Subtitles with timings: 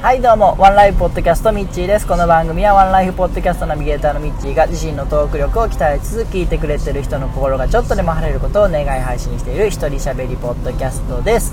[0.00, 2.06] はいどうもワンライフポッドキャストミッチーです。
[2.06, 11.52] この番組はワンライフポッドキャストナビゲーターのミッチーが自身のトーク力を鍛えつつ聞いてくれてる人の心がちょっとでも晴れることを願い配信している一人喋りポッドキャストです、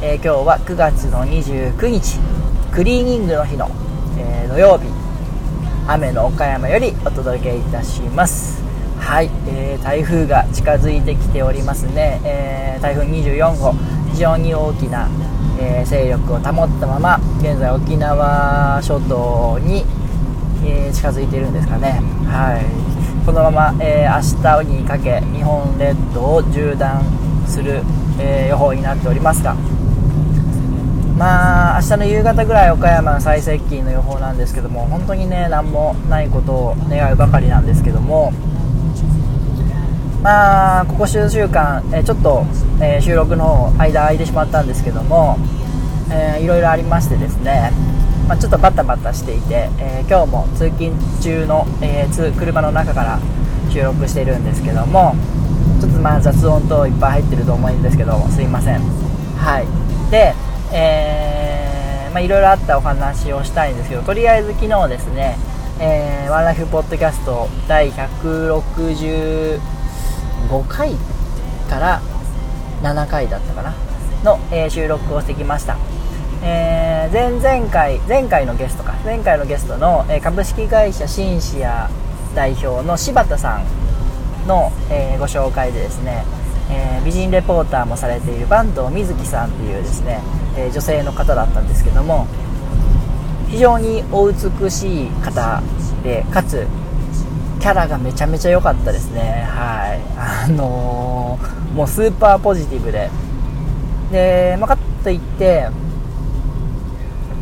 [0.00, 2.20] えー今日は9月の29日
[2.72, 3.68] クリーニングの日の、
[4.16, 4.86] えー土曜日
[5.88, 8.62] 雨の岡山よりお届けいたします。
[9.00, 13.72] はい、えー台風が近づいてきておりますね、えー台風24号
[14.12, 15.08] 非常に大きな、
[15.58, 19.84] えー勢力を保ったまま現在沖縄諸島に、
[20.64, 22.00] えー近づいているんですかね。
[22.26, 22.64] はい。
[23.26, 27.02] このまま、えー明日にかけ日本列島を縦断
[27.46, 27.82] する、
[28.18, 29.54] え予報になっておりますが。
[31.16, 38.34] まあ明日の夕方ぐらい岡山の最接近の予報なんですけども本当にね何もないことを願うばかりなんですけども
[40.26, 42.44] まあここ数週間、えちょっと、
[42.82, 45.36] え収録の方間空いてしまったんですけども、
[46.10, 47.70] えーいろいろありましてですね、
[48.26, 50.90] まあ、ちょっとバタバタしていて、えー今日も通勤
[51.22, 53.20] 中の、えー車の中から
[53.70, 55.14] 収録しているんですけども
[55.80, 58.80] ちょっとまあ雑音等いっぱい入ってると思うんですけどすいません。
[59.36, 59.66] はい。
[60.10, 60.34] で
[60.72, 65.36] えーまあいろいろあったお話をしたいんですけどとりあえず昨日ですね、
[65.78, 69.75] えーワンライフポッドキャスト第160
[70.46, 70.94] 5回
[71.68, 72.00] から
[72.82, 73.74] 7回だったかな
[74.24, 75.76] の、えー収録をしてきました、
[76.42, 78.94] えー前々回前回のゲストか。
[79.04, 81.88] 前回のゲストの、えー株式会社シンシア
[82.34, 86.24] 代表の柴田さんの、えーご紹介でですね、
[86.70, 90.20] えー美人レポーターもされている坂東瑞希さんというですね、
[90.56, 92.26] えー女性の方だったんですけども
[93.48, 95.62] 非常にお美しい方
[96.02, 96.66] でかつ
[97.60, 99.44] キャラがめちゃめちゃ良かったですね。
[99.48, 100.00] はい。
[100.18, 103.10] あのーもうスーパーポジティブで。
[104.10, 105.68] で、まあ、かといって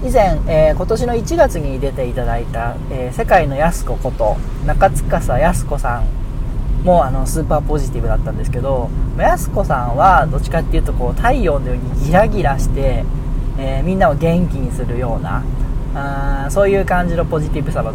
[0.02, 13.04] 以前、えー今年の1月に出ていただいた、えー世界のやす子こと中司やす子さんもあのスーパーポジティブだったんですけどやす子さんはどっちかっていうとこう太陽のようにギラギラして、
[13.58, 15.42] えーみんなを元気にするような
[15.94, 17.90] あそういう感じのポジティブさだ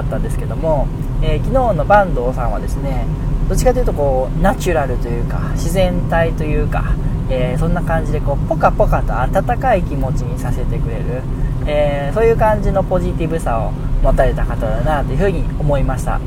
[0.00, 0.86] ったんですけども、
[1.22, 3.06] えー昨日の坂東さんはですね
[3.48, 6.94] どっちかというとこうナチュラルというか自然体というか、
[7.30, 11.22] えーそんな感じでこうポカポカと温かい気持ちにさせてくれる、
[11.66, 13.72] えーそういう感じのポジティブさを
[14.02, 16.20] 持たれた方だなというふうに思いました。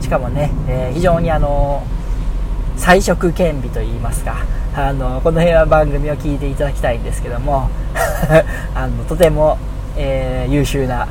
[0.00, 1.86] しかもね、え非常にあの
[2.76, 4.44] 彩色兼備といいますか
[4.74, 7.70] あのこの辺は番組を聞いていただきたいんですけども
[8.74, 9.58] あのとても、
[9.96, 11.06] えー優秀な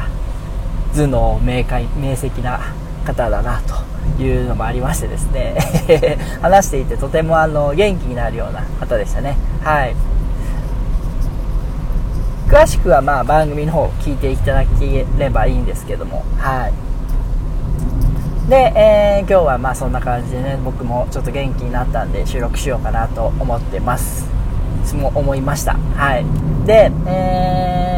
[0.93, 2.59] 頭脳明快明晰な
[3.05, 5.55] 方だなというのもありましてですね。
[6.41, 9.37] 話していてとてもあの元気になるような方でしたね。
[9.63, 9.95] はい。
[12.47, 16.23] 詳しくはまあ番組の方聞いていただければいいんですけども。
[16.37, 16.73] はい。
[18.49, 24.29] で、えー今日はまあそんな感じでね僕もちょっと元気になったんで収録しようかなと思ってます。
[24.93, 25.77] も思いました。
[25.95, 26.25] はい。
[26.65, 27.90] でえー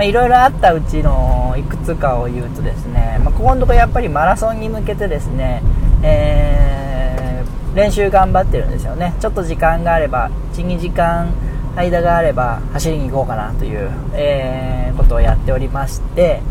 [0.00, 5.62] まあいろいろあったうちのいくつかを言うとですね、まあ、ここのところやっぱりマラソンに向けてですね、
[6.02, 9.14] えー練習頑張ってるんですよね。
[9.20, 11.32] ちょっと時間があれば12時間
[11.76, 16.42] 間があれば走りに行こうかなという、えーことをやっておりまして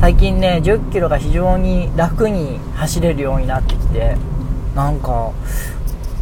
[0.00, 4.16] 最近ね1 0キロが非常に楽に走れるようになってきて
[4.74, 5.30] なんか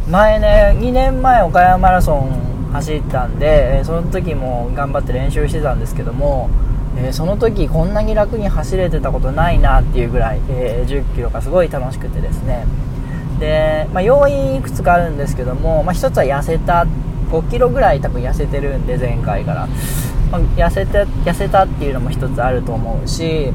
[0.09, 6.49] 前ね2年前岡山マラソン走ったんでえその時も頑張って練習してたんですけども、
[6.97, 12.65] えその時こんなに楽に走れてたことないなっていうぐらい、え1 0キロがすごい楽しくてですね。
[13.39, 16.85] で、まあ、要因いくつかあるんですけども、まあ、一つは痩せた
[17.31, 19.67] 5キロぐらい多分痩せてるんで前回から、
[20.31, 23.51] まあ痩せて痩せたっていうのも一つあると思うし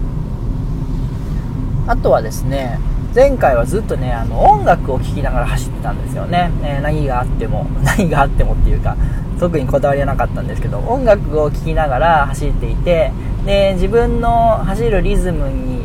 [1.86, 2.78] あとはですね
[3.16, 8.94] 前回はずっとねあの音楽を聴きながら走ってたんですよね、えー何があっても 何があってもっていうか
[9.40, 13.12] 特にこだわりはなかったんですけど音楽を聴きながら走っていて
[13.46, 15.80] で自分の走るリズムに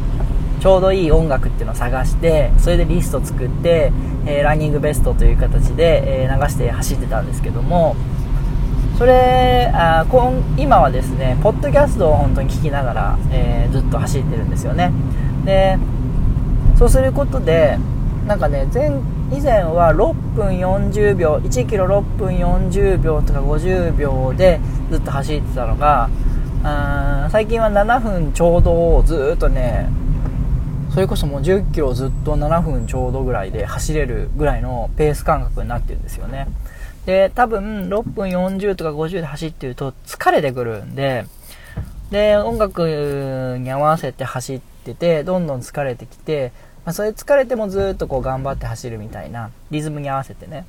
[0.60, 3.94] ちょうどいい音楽っていうのを探してそれでリスト作って、
[4.26, 7.96] えーランニングベストという形で、えー流して走ってたんですけども
[8.98, 10.06] それあ
[10.58, 14.92] 今はですねポッドキャストを本当に聞きながら、えーずっと走ってるんですよね。
[15.46, 15.78] で
[16.82, 17.78] そうすることで
[18.26, 18.90] なんかね前
[19.32, 26.10] 以前は6分40秒1キロ6分40秒とか50秒でずっと走ってたのが
[27.30, 29.90] 最近は7分ちょうどをずっとね
[30.90, 36.48] それこそもう10キロずっと7分ちょうどぐらいで走れるぐらいのペース感覚になってるんですよね。
[37.06, 41.26] で、多分6分40とか50で走ってると疲れてくるんで、
[42.10, 46.52] で、音楽に合わせて走ってて、どんどん疲れてきて、
[46.86, 50.66] まあ、それ疲れてもずっとこう頑張って走るみたいな、リズムに合わせてね。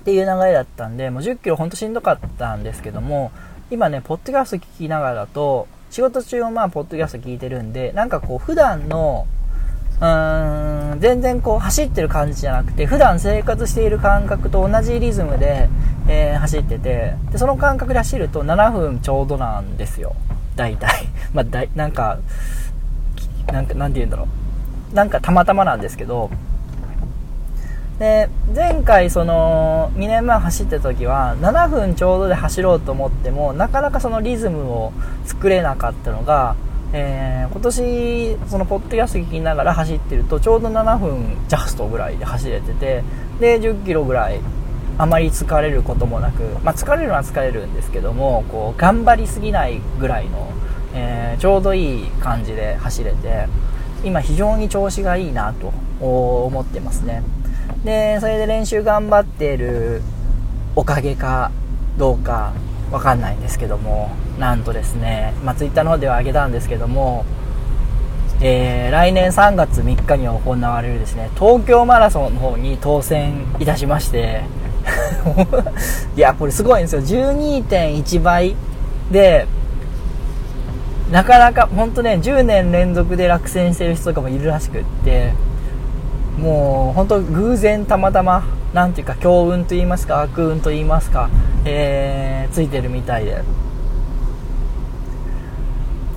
[0.00, 3.32] っていう流れだったんで、もう10キロほんとしんどかったんですけども、
[3.70, 9.26] 今ね、ポッドキャスト聞きながらだと、仕事中はまあ、ポッドキャスト聞いてるんで、なんかこう、普段の、
[9.98, 15.68] うーん、全然こう、走ってる感じじゃなくて、普段生活している感覚と同じリズムで、
[16.08, 20.14] えー、走ってて、で、その感覚で走ると7分ちょうどなんですよ。
[20.54, 21.08] 大体。
[21.34, 22.18] まあ、だい、なんか、
[23.52, 24.45] なんか、なんて言うんだろう。
[24.96, 26.30] なんかたまたまなんですけど、
[27.98, 34.94] で、前回その、2年前走ってた時は、7分ちょうどで走ろうと思っても、なかなかそのリズムを
[35.26, 36.56] 作れなかったのが、
[36.94, 43.04] えー、今年、そのポッドキャスト聞きながら走ってると、ちょうど7分ジャストぐらいで走れてて、
[43.38, 44.40] で、10キロぐらい、
[44.96, 50.50] あまり疲れることもなく、まあ、疲れるのは疲れるんですけども、こう、頑張りすぎないぐらいの、
[50.94, 53.46] えー、ちょうどいい感じで走れて、
[54.04, 57.22] 今非常に調子がいいなと思ってますね。
[57.84, 60.02] で、それで練習頑張ってる
[60.74, 61.50] おかげか
[61.98, 62.52] どうか
[62.90, 67.24] わかんないんですけども、なんとですね、まあ、ツイッターの方ではあげたんですけども、
[68.40, 74.42] えー、来年3月3日に行われるですね、東京マラソンの方に当選いたしまして、
[76.16, 77.00] いや、これすごいんですよ。
[77.00, 78.54] 12.1倍
[79.10, 79.46] で、
[81.10, 85.32] なかなか、ほんとね、10年連続で落選してる人とかもいるらしくって、
[86.38, 88.44] もう本当偶然たまたま
[88.74, 91.30] なんていうか強運と言いますか悪運と言いますか、
[91.64, 93.42] えー、ついてるみたいで。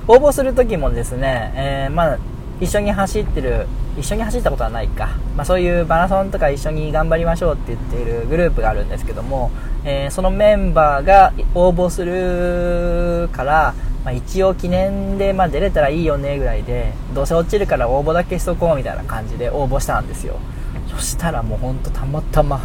[0.08, 2.18] 応募する時もですね、えー、まあ
[2.60, 9.52] 一緒に走ってる一緒に走ったことはないか、まあ、そういうマラソンとか一緒に頑張りましょうって言っているグループがあるんですけども、
[9.86, 20.40] えー、そのメンバーが応募するからまあ、一応記念で、まあ、出れたらいいよねぐらいでどうせ落ちるから応募だけしとこうみたいな感じで応募したんですよ。
[20.88, 22.62] そしたらもうほんとたまたま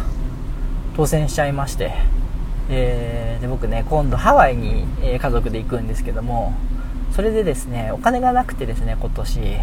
[0.95, 1.93] 当選しちゃいまして、
[2.69, 4.85] えー、で僕ね今度ハワイに、
[5.19, 6.53] 家族で行くんですけども
[7.11, 9.39] それでですねお金がなくてですね今年。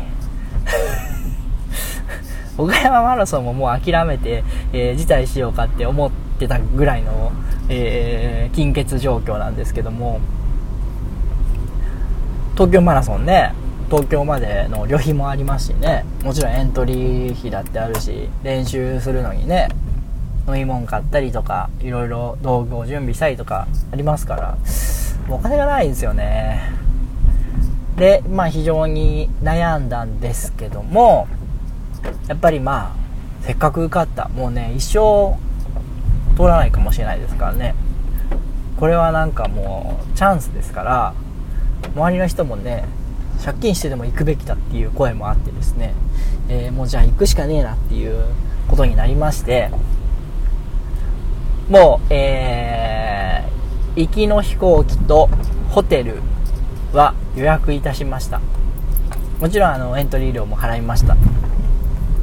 [2.59, 4.45] 岡山マラソンももう諦めて、
[4.75, 7.33] えー、辞退しようかって思ってたぐらいの、
[7.71, 10.21] えー、金欠状況なんですけども
[12.55, 13.55] 東京マラソンね
[13.91, 19.69] 東京までの旅費もありますしねもちろんエントリー費だってあるし練習するのにね
[20.47, 24.57] 飲み物買ったりとかいろいろ道具を準備したりとかありますから
[25.29, 26.71] お金がないんですよね。
[27.97, 31.29] でまあ非常に悩んだんですけども
[32.27, 35.37] やっぱりまあせっかく受かったもうね一生
[36.37, 37.75] 通らないかもしれないですからね。
[38.79, 41.15] これはなんかもうチャンスですから
[41.95, 42.85] 周りの人もね
[43.45, 45.95] 借金してでも行くべきだっていう声もあってですね、
[46.49, 48.25] えー、もうじゃあ行くしかねえなっていう
[48.69, 49.71] ことになりまして
[51.69, 55.29] もう、えー、行きの飛行機と
[55.71, 56.21] ホテル
[56.93, 58.41] は予約いたしました。
[59.41, 61.17] もちろんあのエントリー料も払いました。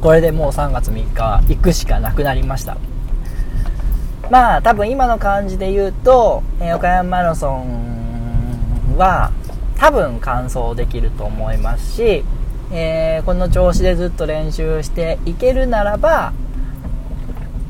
[0.00, 2.76] これでもう3月3日行くしかなくなりました。
[4.30, 9.32] まあ多分今の感じで言うと、えー、岡山マラソンは
[9.80, 12.22] 多分完走できると思いますし、
[12.70, 16.34] えー、この調子でずっと練習していけるならば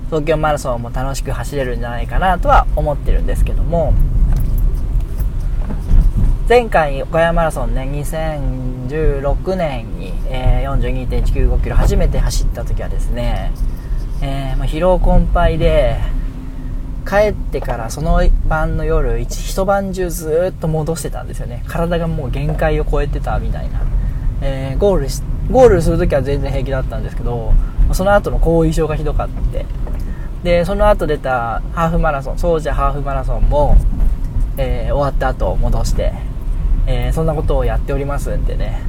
[0.06, 3.94] 東京マラソンも楽しく走れるんじゃないかなとは思ってるんですけども
[6.48, 7.82] 前回岡山マラソンね
[8.88, 13.52] 2016年に、えー、42.195キロ初めて走った時はですね、
[14.20, 15.96] えー、ま、疲労困憊で
[17.10, 21.64] 帰ってからその晩の夜一晩中ずっと戻してたんですよね。
[21.66, 23.80] 体がもう限界を超えてたみたいな、
[24.42, 27.52] えー、ゴールしゴールするときは全然平気だったんですけど
[27.92, 29.66] その後の後遺症がひどかって。
[30.44, 33.76] でその後出たハーフマラソンそうじゃハーフマラソンも、
[34.56, 36.14] えー、終わった後戻して、
[36.86, 38.80] えー、そんなことをやっておりますんでね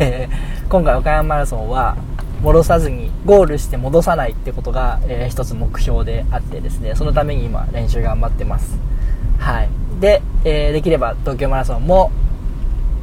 [0.70, 1.96] 今回岡山マラソンは
[2.42, 8.78] 戻さずにゴールして戻さないってことが、えー、一つ目標であってですねそのために今練習頑張ってます。
[9.38, 9.68] はい。
[10.00, 12.10] で、えー、できれば東京マラソンも、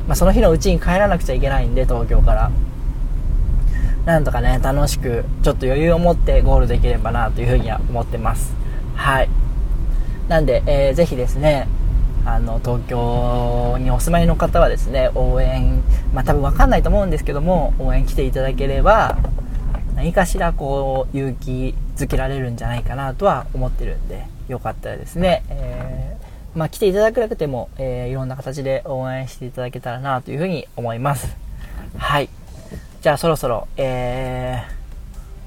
[0.08, 2.52] まあ、その日のうちに帰らなくちゃいけないんで東京から。
[4.06, 8.54] なんとかね楽しくちょっと余裕を持ってゴールできればなというふうには思ってます。
[8.96, 9.30] はい。
[10.28, 11.68] なんで、えー、ぜひですね
[12.26, 15.82] あの東京にお住まいの方はですね応援
[16.14, 19.18] まあ多分分かんないと思うんですけども応援来ていただければ
[19.96, 31.36] 何かしらこう勇気づけられるんじゃないかなとは思ってるんで、よかったらですね、えー、まあ、来ていただくなくても、えー、いろんな形で応援していただけたらなというふうに思います。
[31.98, 32.30] はい。
[33.02, 34.64] じゃあそろそろ、え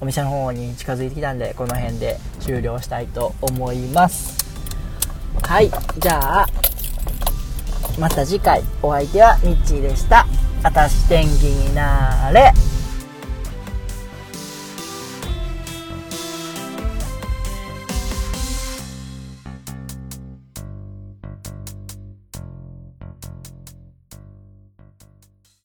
[0.01, 4.48] ー、お店の方に近づいてきたんで、この辺で終了したいと思います。
[5.43, 5.71] はい。
[5.99, 6.47] じゃあ、
[7.99, 10.27] また次回お相手はミッチーでした。
[10.63, 12.53] あたし天気になれ。